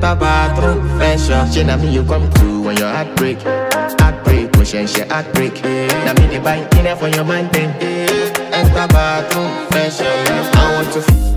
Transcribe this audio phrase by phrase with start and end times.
[0.00, 1.46] enter bathroom, venture.
[1.52, 4.88] She na me you come through when your heart break, heart break, oh, push and
[4.88, 5.62] she heart break.
[5.62, 7.70] Na me the buy dinner for your man then.
[8.52, 10.04] Enter bathroom, venture.
[10.04, 11.29] I want to.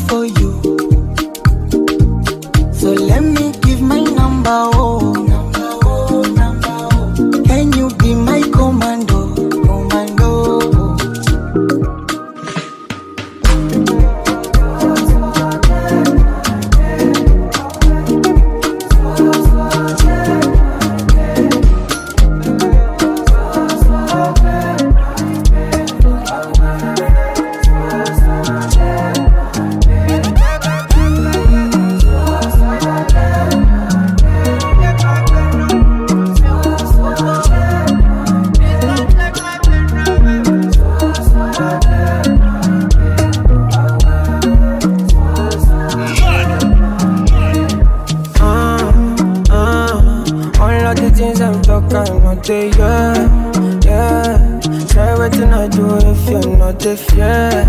[50.96, 54.60] the things I'm talking about, they, yeah, yeah.
[54.88, 57.64] Try what I do if you're not if, yeah.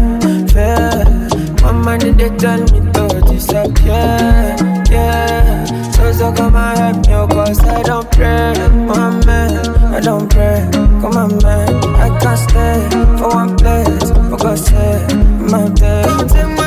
[1.62, 4.56] My money, they tell me to disappear,
[4.89, 5.65] yeah.
[5.91, 9.65] So, so come and help me, cause I don't pray, my man.
[9.94, 11.75] I don't pray, come on, man.
[11.95, 15.15] I can't stay for one place, for God's sake,
[15.51, 16.67] my bed.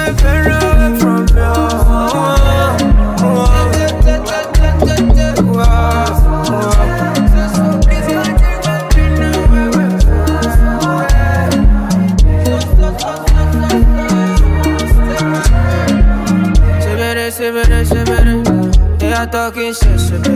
[17.61, 20.27] Ella talking shit, shit,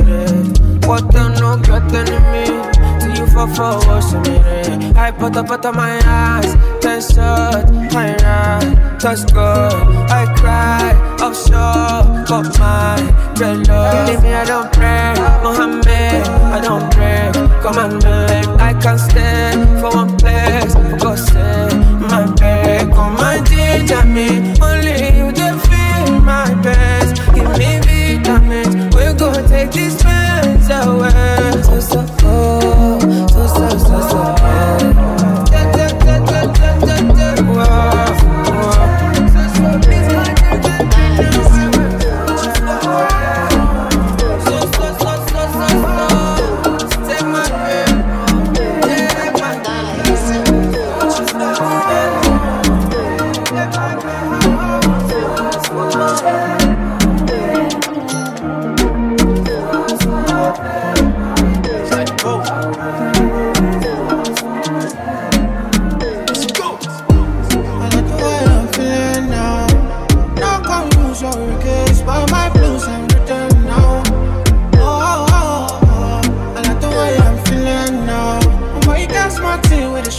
[0.87, 2.45] What the no get enemy?
[3.01, 3.49] Till you fall
[3.81, 4.97] for in it.
[4.97, 9.73] I put up out of my eyes, ten shot, my right, touch good.
[10.11, 12.97] I cry, offshore, got my
[13.35, 14.09] dreadlocks.
[14.09, 17.63] Leave me, I don't pray, Mohammed, I don't break.
[17.63, 21.34] Come on, man, I can't stand for one place, for God's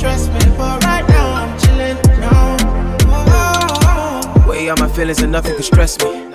[0.06, 1.58] me, but right now I'm
[2.20, 2.58] now.
[3.08, 4.50] Oh, oh, oh.
[4.50, 6.35] Way out my feelings and nothing can stress me.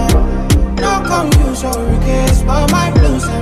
[1.11, 3.40] No confusion, case, but my blues I'm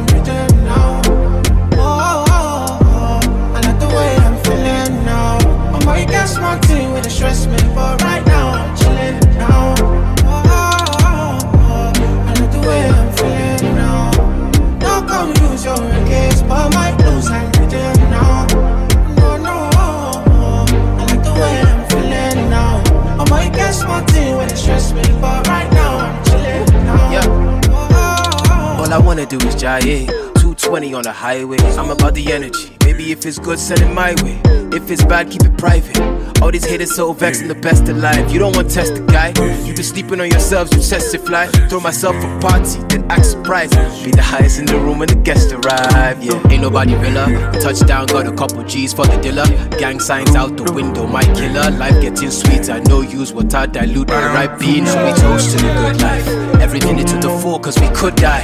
[31.20, 31.58] 220 on the highway.
[31.78, 32.79] I'm about the energy.
[33.20, 34.40] If it's good, send it my way.
[34.72, 36.00] If it's bad, keep it private.
[36.42, 38.32] All these haters so vexed and the best alive.
[38.32, 39.30] You don't want to test the guy.
[39.66, 41.48] You been sleeping on yourselves, you test it fly.
[41.68, 43.74] Throw myself a party, then act surprised.
[44.06, 46.24] Be the highest in the room when the guests arrive.
[46.24, 47.52] Yeah, ain't nobody realer.
[47.60, 49.46] Touchdown, got a couple G's for the dealer.
[49.78, 51.72] Gang signs out the window, my killer.
[51.72, 52.70] Life getting sweet.
[52.70, 54.86] I know use what I dilute the right bean.
[54.86, 56.28] So we toast to the good life.
[56.62, 58.44] Every minute to the full, cause we could die.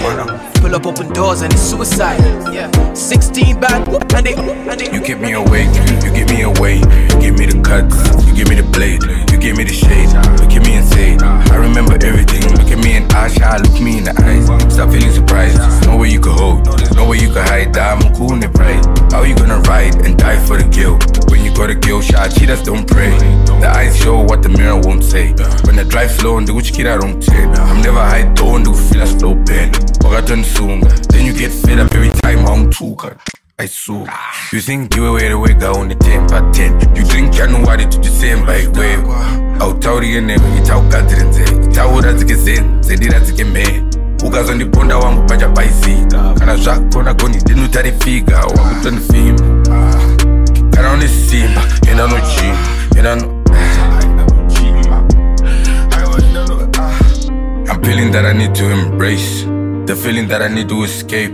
[0.55, 2.19] Pull up open doors and it's suicide.
[2.53, 4.64] Yeah, 16 bad, whoop, and they, and they.
[4.65, 5.69] You give me awake,
[6.03, 8.97] you give me away, you give me the cuts, you give me the blade,
[9.29, 10.09] you give me the shade,
[10.41, 11.21] you give me insane.
[11.21, 12.41] I remember everything.
[12.57, 14.49] Look at me in Asha, look me in the eyes.
[14.73, 15.61] Stop feeling surprised.
[15.85, 17.77] No way you could hold, no way you could hide.
[17.77, 18.81] I'm cool the pride.
[19.13, 21.29] How you gonna ride and die for the guilt?
[21.29, 23.13] When you got a guilt shot, cheaters don't pray.
[23.61, 25.33] The eyes show what the mirror won't say.
[25.69, 27.53] When I drive slow and the which kid I don't take.
[27.69, 29.71] I'm never high, don't do feel a slow pen.
[30.01, 30.81] Forgotten soon,
[31.13, 33.21] then you get fed up every time I'm too cut.
[33.57, 34.03] I saw.
[34.07, 34.49] Ah.
[34.51, 36.95] You think you were the way on the 10 by 10.
[36.95, 38.95] You drink January to December, way.
[39.59, 43.83] autauri eneko ichaugadzire nzee itaura dzikezeni zendira dzikemhee
[44.27, 49.39] ukazondiponda wangu pachabaisika kana zvakona goni ndinotarifika wakutonifima
[50.71, 52.57] kana une simba enda nojima
[52.97, 53.41] enda no
[57.67, 59.54] I'm feeling that I need to embrace
[59.87, 61.31] the feeling that I need to escape.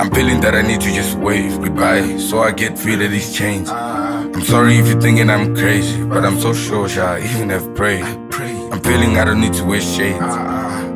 [0.00, 3.32] I'm feeling that I need to just wave goodbye so I get rid of these
[3.32, 3.70] chains.
[3.70, 8.04] I'm sorry if you're thinking I'm crazy, but I'm so sure I even have prayed.
[8.04, 10.18] I'm feeling I don't need to wear shades.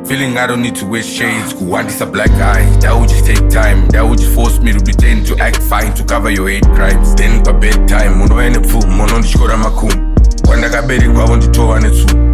[0.07, 1.53] Feeling I don't need to wear shades.
[1.53, 2.65] Kuwandisa black eye.
[2.81, 3.87] That would just take time.
[3.89, 7.15] That would just force me to pretend to act fine to cover your hate crimes.
[7.15, 10.15] Then by bedtime, unoene pfumo unondityora makumu.
[10.45, 12.33] Kwandakaberekwa vonditova netsumu.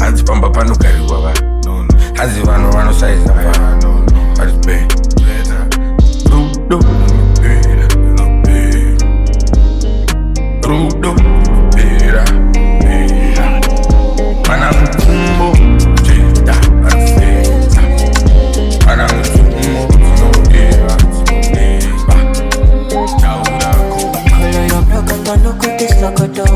[0.00, 1.51] Hanzi pamba panogariwa vanhu.
[2.22, 4.06] Hanzi vanhu vanosaiza vanhu.
[4.36, 4.88] But it's bad.
[6.30, 6.78] Rudo.
[7.40, 7.86] Bera.
[8.44, 8.96] Bera.
[10.68, 11.12] Rudo.
[11.74, 12.24] Bera.
[12.82, 13.46] Bera.
[14.48, 15.48] Mana mkumbo.
[16.02, 16.54] Jeda.
[16.90, 17.82] Anfeta.
[18.86, 19.82] Mana mkumbo.
[20.16, 20.96] Zinodeva.
[21.26, 22.14] Zinodeva.
[23.20, 24.12] Taura ko.
[24.30, 26.46] Color your block and don't look at this locoto.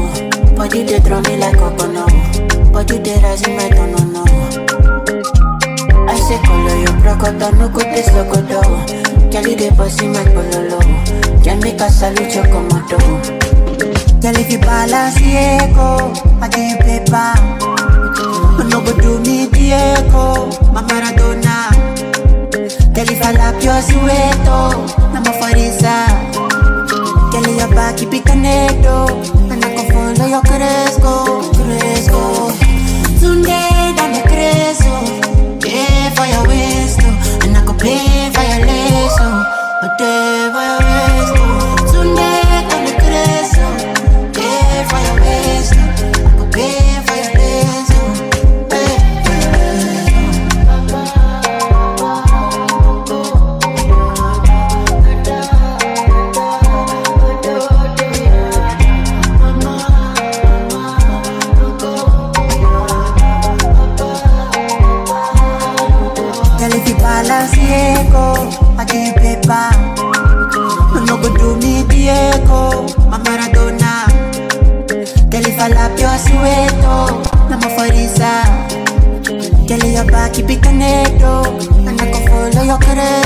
[0.56, 2.12] Body they draw me like coconut.
[2.72, 4.22] Body they rising right on no no.
[4.22, 4.25] I say color your block and don't look
[7.26, 7.38] at
[7.94, 8.62] this locoto.
[14.22, 17.34] Girl, if you balance the echo, I give you paper.
[18.68, 21.70] No go do me Diego, my Maradona.
[22.94, 24.58] Girl, if I lap your sueto,
[25.14, 25.96] I'm a forisa.
[27.30, 31.14] Girl, your back, keep it connected, and I can follow your cresco,
[31.52, 32.50] cresco.
[33.20, 36.46] Tunde, dame creso, pay for your
[82.96, 83.25] follow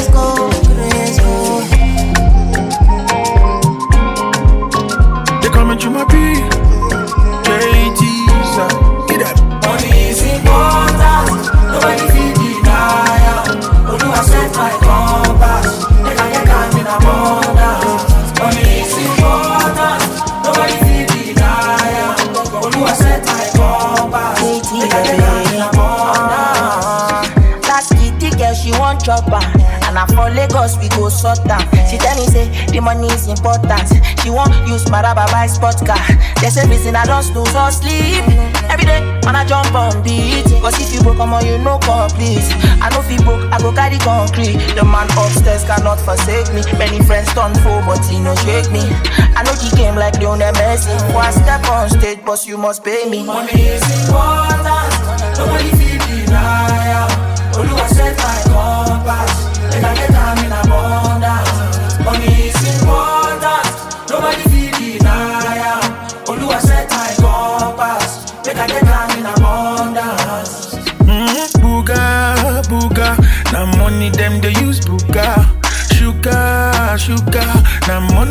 [32.91, 33.89] say the money is important.
[34.21, 35.99] She won't use my rubber buy sport car.
[36.41, 38.23] There's say reason I don't snooze or sleep.
[38.71, 40.45] Every day when I jump on beat.
[40.61, 42.45] Cause if you broke, come on, you know complete.
[42.83, 44.59] I know if you broke, I go carry concrete.
[44.75, 46.63] The man upstairs cannot forsake me.
[46.79, 48.83] Many friends turn foe, but he no shake me.
[49.37, 50.93] I know the game like Lionel Messi.
[51.15, 53.25] One step on stage, boss, you must pay me.
[53.25, 55.90] Money is important, nobody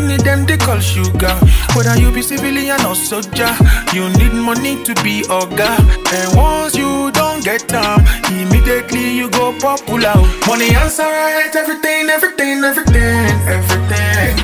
[0.09, 1.35] money them they call sugar.
[1.75, 3.53] Whether you be civilian or soldier,
[3.93, 5.77] you need money to be oga.
[6.13, 8.01] And once you don't get them,
[8.31, 10.15] immediately you go popular.
[10.47, 14.38] Money answer right, everything, everything, everything, everything.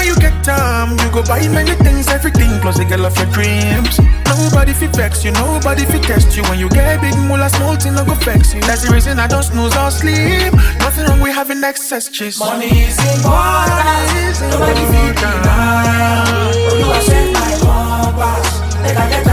[0.00, 3.26] When you get time, you go buy many things, everything, plus a girl of your
[3.36, 4.00] dreams.
[4.24, 6.42] Nobody fit vex you, nobody fit test you.
[6.44, 8.62] When you get big moolah, small thing no go vex you.
[8.62, 10.54] That's the reason I don't snooze or sleep.
[10.80, 12.38] Nothing wrong with having excess cheese.
[12.38, 16.24] Money is important, nobody fit deny am.
[16.72, 19.26] Oluwa set my compass, make I get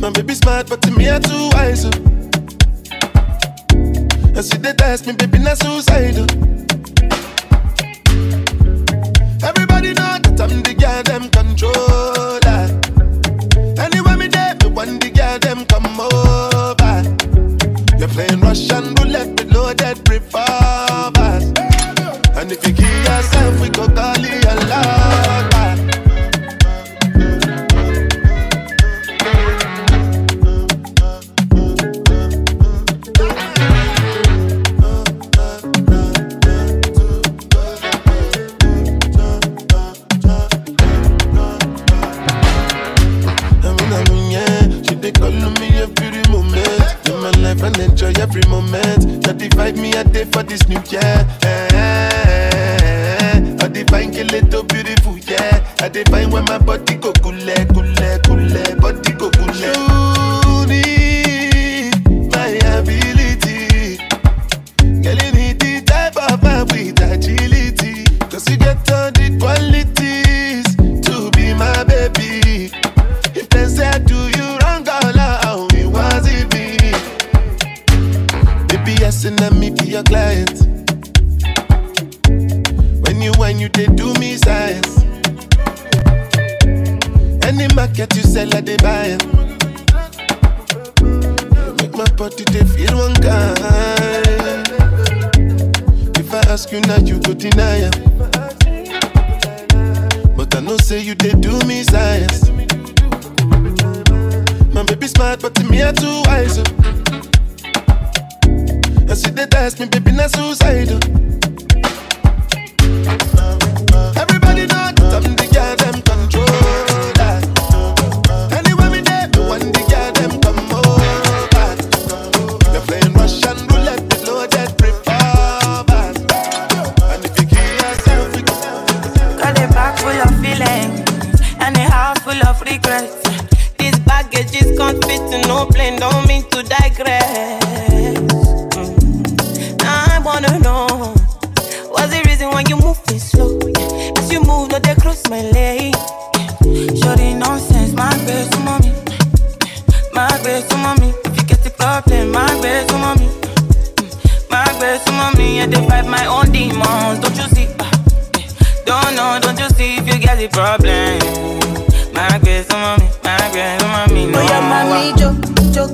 [0.00, 1.84] My baby smart, but to me I too wise.
[1.84, 1.90] oh.
[4.36, 6.26] I see they test me, baby, not suicidal.
[9.44, 10.62] Everybody know that I'm
[50.32, 51.26] for this new year.
[53.60, 55.74] I kill it so beautiful, yeah.
[55.80, 57.34] I define when my body go kule,
[57.72, 59.87] kule, kule, body go kule.
[80.28, 80.60] Client.
[83.06, 84.98] When you when you they do me science.
[87.44, 89.16] Any market you sell, I they buy.
[91.00, 94.68] You make my body they feel one kind.
[96.18, 97.92] If I ask you now, you go deny 'em.
[100.36, 102.50] But I know say you they do me science.
[104.74, 106.58] My baby smart, but to me I too wise.
[106.58, 106.97] oh.
[109.10, 111.00] I see they test me, baby, not suicidal.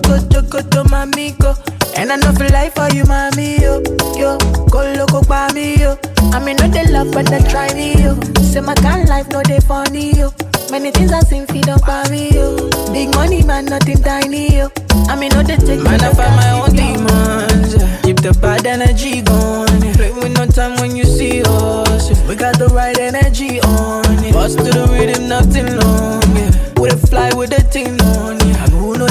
[0.03, 1.55] Joko, joko, to.
[1.97, 3.81] And I know for life for you, mommy, yo,
[4.17, 4.37] yo,
[4.69, 5.97] go loco by me, yo.
[6.33, 8.19] I mean, no they love, but they try me, yo.
[8.43, 10.33] Say my kind life, no they funny, yo.
[10.71, 12.69] Many things I seen feed up by me, yo.
[12.93, 14.71] Big money, man, nothing tiny, yo.
[15.09, 17.77] I mean, no they take Man, I find my own demons.
[17.77, 18.01] yeah.
[18.03, 19.83] Keep the bad energy going.
[19.83, 19.95] yeah.
[19.95, 22.11] Play with no time when you see us.
[22.11, 22.29] yeah.
[22.29, 24.03] We got the right energy on.
[24.25, 24.33] Yeah.
[24.33, 26.23] Bust to the rhythm, nothing long.
[26.37, 26.51] Yeah.
[26.81, 28.41] We dey fly with the thing on.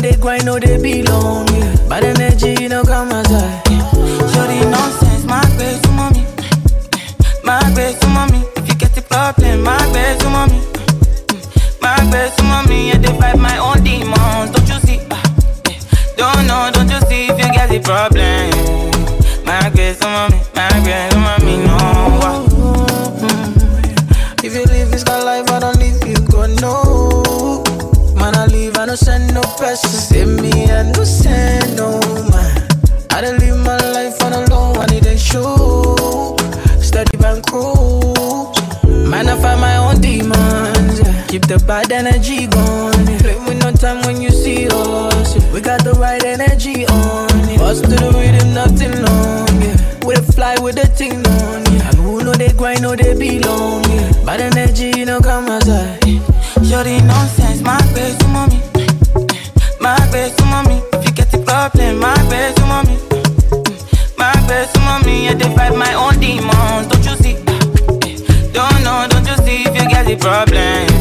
[0.04, 1.48] They grind, know they belong.
[1.48, 1.88] Yeah.
[1.88, 3.66] Bad energy, you know, come aside.
[4.34, 6.26] Shorty nonsense, my best mommy.
[7.44, 8.44] My best mommy.
[8.58, 10.60] If you get the problem, my best mommy.
[11.82, 14.52] My best mommy, and they fight my own demons.
[14.52, 15.00] Don't you see?
[16.18, 18.52] Don't know, don't you see if you get the problem?
[19.46, 20.73] My best mommy, my
[41.44, 42.94] Keep the bad energy gone.
[43.20, 45.36] Play with no time when you see us.
[45.52, 47.28] We got the right energy on.
[47.50, 47.58] Yeah.
[47.58, 49.52] Bust to the rhythm, nothing long.
[49.60, 50.08] Yeah.
[50.08, 51.66] We fly with the thing on.
[51.68, 51.90] Yeah.
[51.90, 53.84] And who know they grind, know they belong.
[53.92, 54.24] Yeah.
[54.24, 56.00] Bad energy, you know, come aside.
[56.64, 58.64] Shorty nonsense, my best to mommy.
[59.84, 60.80] My best to mommy.
[60.96, 62.96] If you get the problem, my best to mommy.
[64.16, 66.88] My best to mommy, and they fight my own demons.
[66.88, 67.36] Don't you see?
[68.56, 70.93] Don't know, don't you see if you get the problem?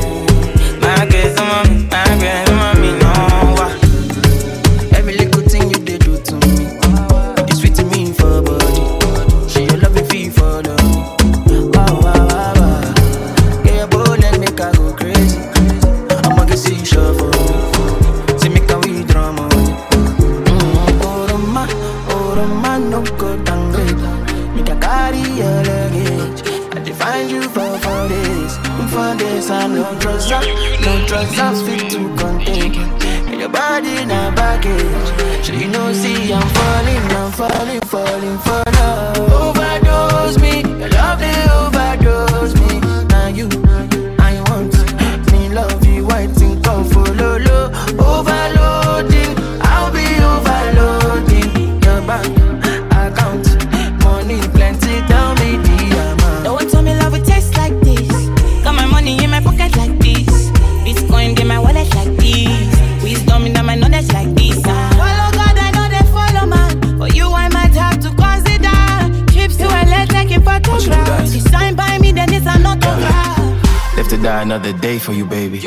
[30.30, 30.44] Up,
[30.84, 32.74] no trust up, fit to contain.
[33.28, 35.44] And your body na baggage.
[35.44, 38.61] So you know, see, I'm falling, I'm falling, falling for
[74.42, 75.60] Another day for you, baby.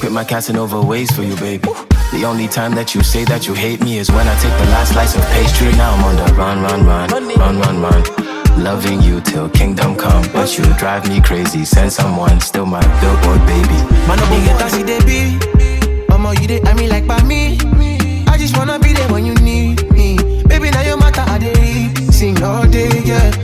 [0.00, 1.68] Quit my Casanova ways for you, baby.
[2.12, 4.70] The only time that you say that you hate me is when I take the
[4.72, 5.70] last slice of pastry.
[5.72, 8.02] Now I'm on the run, run, run, run, run, run.
[8.64, 10.24] Loving you till kingdom come.
[10.32, 11.66] But you drive me crazy.
[11.66, 13.76] Send someone, still my billboard baby.
[14.08, 15.36] Man, no get as it they be.
[16.08, 17.58] Mama, you they I me like by me.
[18.28, 20.16] I just wanna be there when you need me.
[20.44, 21.92] Baby, now your matter I they.
[22.10, 23.41] Sing all day, yeah.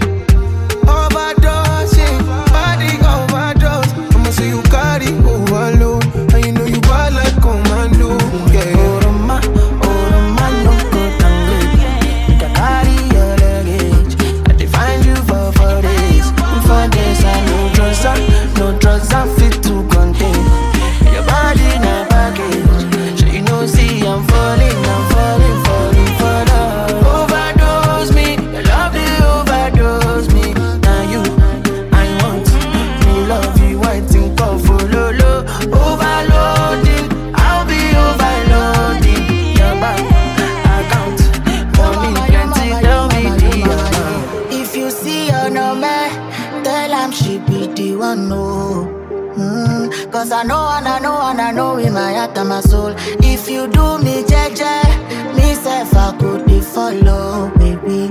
[47.09, 48.95] Am she be the one no.
[49.37, 52.61] Mm, Cause I know and I know and I know in my heart and my
[52.61, 52.93] soul.
[53.23, 58.09] If you do me jeje, me self I could dey follow, baby.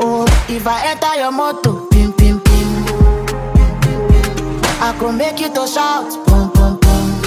[0.00, 2.68] Oh, if I enter your motor, pim pim pim.
[4.80, 7.22] I could make you to shout, pum pum pum,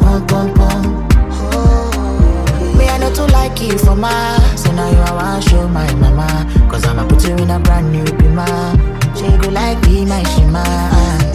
[0.00, 1.08] pum pum pum.
[1.52, 5.92] Oh, I know to like you for my, so now you I want show my
[5.94, 6.46] mama.
[6.70, 9.05] Cause I'ma put you in a brand new bima.
[9.16, 11.25] She go like be my shima.